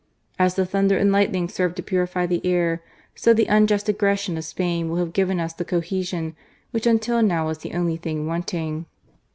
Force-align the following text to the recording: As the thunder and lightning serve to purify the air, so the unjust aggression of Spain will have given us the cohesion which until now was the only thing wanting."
As 0.39 0.55
the 0.55 0.65
thunder 0.65 0.97
and 0.97 1.11
lightning 1.11 1.47
serve 1.47 1.75
to 1.75 1.83
purify 1.83 2.25
the 2.25 2.43
air, 2.43 2.81
so 3.13 3.35
the 3.35 3.45
unjust 3.45 3.87
aggression 3.87 4.35
of 4.35 4.43
Spain 4.43 4.89
will 4.89 4.95
have 4.97 5.13
given 5.13 5.39
us 5.39 5.53
the 5.53 5.63
cohesion 5.63 6.35
which 6.71 6.87
until 6.87 7.21
now 7.21 7.45
was 7.45 7.59
the 7.59 7.75
only 7.75 7.97
thing 7.97 8.25
wanting." 8.25 8.87